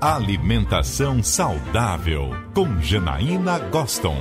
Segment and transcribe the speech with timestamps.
[0.00, 4.14] Alimentação saudável com Janaína Goston.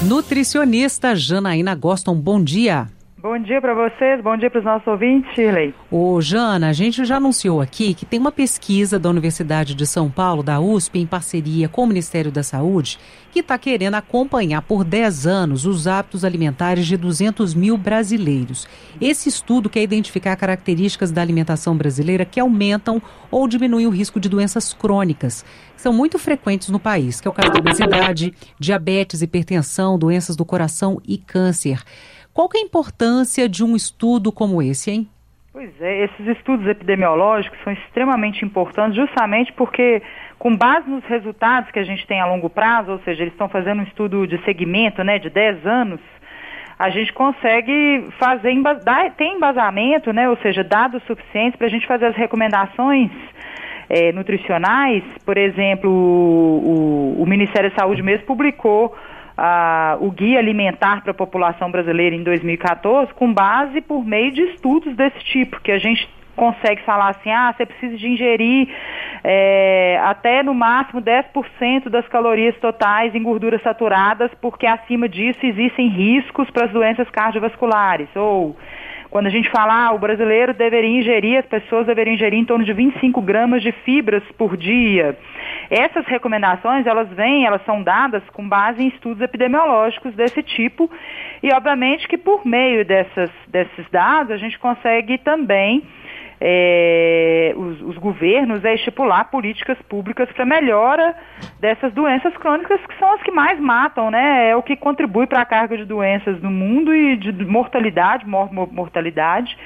[0.00, 2.88] Nutricionista Janaína Goston, bom dia.
[3.24, 5.74] Bom dia para vocês, bom dia para os nossos ouvintes, Shirley.
[5.90, 10.10] Ô, Jana, a gente já anunciou aqui que tem uma pesquisa da Universidade de São
[10.10, 12.98] Paulo, da USP, em parceria com o Ministério da Saúde,
[13.32, 18.68] que está querendo acompanhar por 10 anos os hábitos alimentares de 200 mil brasileiros.
[19.00, 23.00] Esse estudo quer identificar características da alimentação brasileira que aumentam
[23.30, 27.30] ou diminuem o risco de doenças crônicas, que são muito frequentes no país, que é
[27.30, 31.82] o caso da obesidade, diabetes, hipertensão, doenças do coração e câncer.
[32.34, 35.08] Qual que é a importância de um estudo como esse, hein?
[35.52, 40.02] Pois é, esses estudos epidemiológicos são extremamente importantes justamente porque,
[40.36, 43.48] com base nos resultados que a gente tem a longo prazo, ou seja, eles estão
[43.48, 46.00] fazendo um estudo de segmento né, de 10 anos,
[46.76, 48.52] a gente consegue fazer,
[49.16, 53.12] tem embasamento, né, ou seja, dados suficientes para a gente fazer as recomendações
[53.88, 55.04] é, nutricionais.
[55.24, 58.92] Por exemplo, o, o Ministério da Saúde mesmo publicou
[60.00, 64.94] o Guia Alimentar para a População Brasileira em 2014 com base por meio de estudos
[64.94, 68.68] desse tipo, que a gente consegue falar assim, ah, você precisa de ingerir
[69.22, 75.88] é, até no máximo 10% das calorias totais em gorduras saturadas, porque acima disso existem
[75.88, 78.56] riscos para as doenças cardiovasculares, ou
[79.14, 82.64] quando a gente fala, ah, o brasileiro deveria ingerir, as pessoas deveriam ingerir em torno
[82.64, 85.16] de 25 gramas de fibras por dia.
[85.70, 90.90] Essas recomendações, elas vêm, elas são dadas com base em estudos epidemiológicos desse tipo
[91.40, 95.84] e, obviamente, que por meio dessas, desses dados a gente consegue também
[96.46, 101.16] é, os, os, governos é estipular políticas públicas para melhora
[101.58, 104.50] dessas doenças crônicas que são as que mais matam, né?
[104.50, 108.52] É o que contribui para a carga de doenças no mundo e de mortalidade, mor
[108.52, 109.56] mortalidade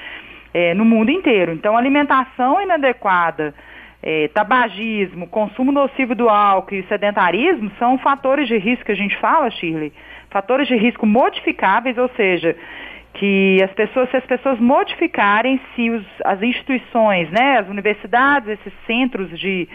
[0.53, 1.51] é, no mundo inteiro.
[1.51, 3.53] Então, alimentação inadequada,
[4.01, 9.17] é, tabagismo, consumo nocivo do álcool e sedentarismo são fatores de risco que a gente
[9.17, 9.91] fala, Shirley,
[10.29, 12.55] fatores de risco modificáveis, ou seja,
[13.13, 18.73] que as pessoas, se as pessoas modificarem, se os, as instituições, né, as universidades, esses
[18.85, 19.67] centros de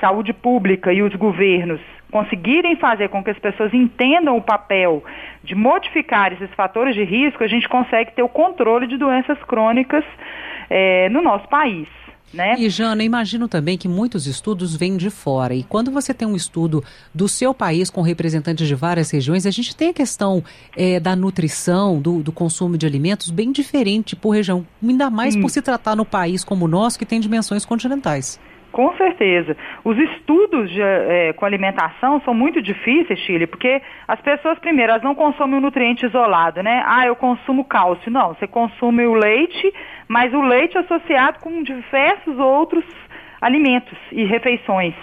[0.00, 5.02] saúde pública e os governos conseguirem fazer com que as pessoas entendam o papel
[5.42, 10.04] de modificar esses fatores de risco, a gente consegue ter o controle de doenças crônicas
[10.68, 11.88] é, no nosso país.
[12.32, 12.54] Né?
[12.58, 15.54] E Jana, imagino também que muitos estudos vêm de fora.
[15.54, 16.82] E quando você tem um estudo
[17.14, 20.42] do seu país com representantes de várias regiões, a gente tem a questão
[20.76, 24.66] é, da nutrição, do, do, consumo de alimentos bem diferente por região.
[24.82, 28.40] Ainda mais por se tratar no país como o nosso, que tem dimensões continentais.
[28.72, 29.54] Com certeza.
[29.84, 35.02] Os estudos de, é, com alimentação são muito difíceis, Chile, porque as pessoas, primeiro, elas
[35.02, 36.82] não consomem o nutriente isolado, né?
[36.86, 38.10] Ah, eu consumo cálcio.
[38.10, 39.72] Não, você consome o leite,
[40.08, 42.84] mas o leite associado com diversos outros
[43.42, 44.94] alimentos e refeições.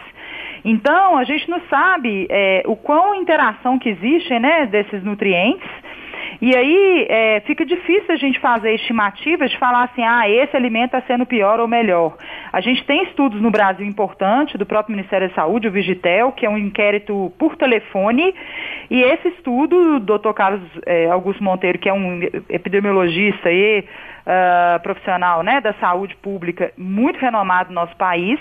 [0.65, 5.69] Então, a gente não sabe é, o quão interação que existe né, desses nutrientes
[6.41, 10.95] e aí é, fica difícil a gente fazer estimativas de falar assim, ah, esse alimento
[10.95, 12.15] está sendo pior ou melhor.
[12.51, 16.45] A gente tem estudos no Brasil importantes do próprio Ministério da Saúde, o Vigitel, que
[16.45, 18.33] é um inquérito por telefone,
[18.89, 23.83] e esse estudo, o doutor Carlos é, Augusto Monteiro, que é um epidemiologista e
[24.29, 28.39] uh, profissional né, da saúde pública muito renomado no nosso país,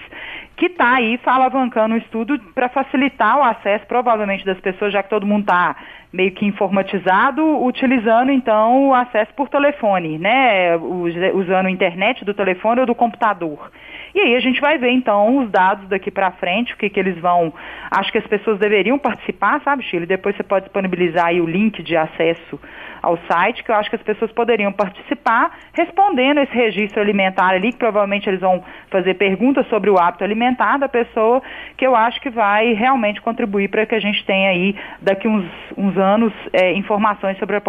[0.58, 5.08] que está aí alavancando um estudo para facilitar o acesso, provavelmente, das pessoas, já que
[5.08, 5.76] todo mundo está
[6.12, 10.76] meio que informatizado, utilizando então o acesso por telefone, né?
[10.76, 13.70] Usando a internet do telefone ou do computador.
[14.14, 16.98] E aí a gente vai ver então os dados daqui para frente, o que, que
[16.98, 17.52] eles vão.
[17.90, 20.06] Acho que as pessoas deveriam participar, sabe, Chile?
[20.06, 22.58] Depois você pode disponibilizar aí o link de acesso
[23.02, 27.72] ao site, que eu acho que as pessoas poderiam participar, respondendo esse registro alimentar ali,
[27.72, 31.42] que provavelmente eles vão fazer perguntas sobre o hábito alimentar da pessoa,
[31.76, 35.46] que eu acho que vai realmente contribuir para que a gente tenha aí, daqui uns,
[35.76, 37.62] uns anos, é, informações sobre a,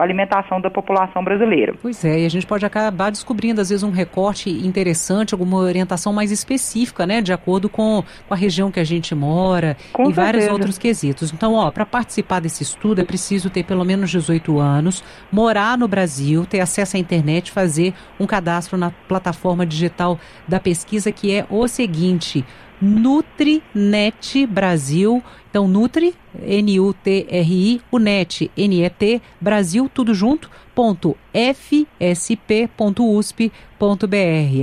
[0.00, 1.74] alimentação da população brasileira.
[1.80, 6.12] Pois é, e a gente pode acabar descobrindo, às vezes, um recorte interessante, alguma orientação
[6.12, 10.06] mais específica, né, de acordo com, com a região que a gente mora com e
[10.06, 10.22] certeza.
[10.22, 11.32] vários outros quesitos.
[11.32, 15.78] Então, ó, para participar desse estudo é preciso ter pelo menos 18 18 anos, morar
[15.78, 21.34] no Brasil, ter acesso à internet, fazer um cadastro na plataforma digital da pesquisa, que
[21.34, 22.44] é o seguinte:
[22.82, 25.22] Nutrinet Brasil.
[25.48, 31.86] Então, Nutri, N-U-T-R-I, o NET, N-E-T, Brasil, tudo junto, ponto fsp.usp.br.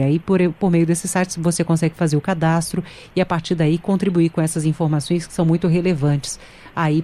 [0.04, 2.84] Aí, por, por meio desse site, você consegue fazer o cadastro
[3.16, 6.38] e, a partir daí, contribuir com essas informações que são muito relevantes
[6.76, 7.02] aí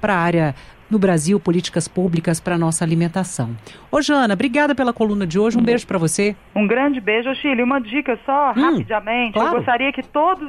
[0.00, 0.54] para a área
[0.90, 3.56] no Brasil, políticas públicas para nossa alimentação.
[3.90, 6.36] Ô Jana, obrigada pela coluna de hoje, um beijo para você.
[6.54, 7.62] Um grande beijo, Chile.
[7.62, 9.34] Uma dica só, hum, rapidamente.
[9.34, 9.48] Claro.
[9.48, 10.48] Eu gostaria que todos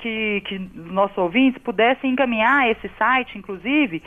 [0.00, 4.02] que, que nossos ouvintes pudessem encaminhar esse site, inclusive,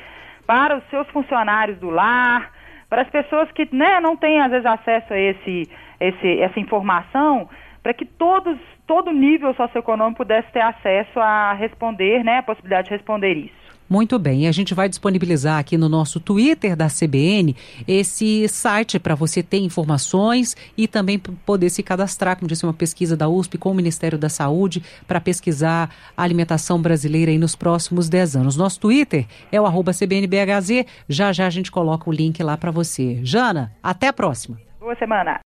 [0.45, 2.51] para os seus funcionários do lar,
[2.89, 7.49] para as pessoas que né, não têm, às vezes, acesso a esse, esse, essa informação,
[7.81, 12.95] para que todos, todo nível socioeconômico pudesse ter acesso a responder, né, a possibilidade de
[12.95, 13.62] responder isso.
[13.93, 17.55] Muito bem, a gente vai disponibilizar aqui no nosso Twitter da CBN
[17.87, 23.15] esse site para você ter informações e também poder se cadastrar, como disse uma pesquisa
[23.15, 28.09] da USP com o Ministério da Saúde, para pesquisar a alimentação brasileira aí nos próximos
[28.09, 28.57] 10 anos.
[28.57, 33.19] Nosso Twitter é o CBNBHZ, já já a gente coloca o link lá para você.
[33.23, 34.59] Jana, até a próxima.
[34.79, 35.43] Boa semana.